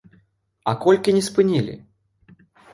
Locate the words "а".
0.71-0.75